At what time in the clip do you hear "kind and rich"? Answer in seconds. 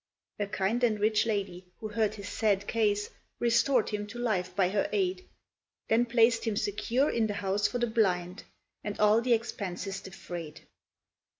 0.47-1.27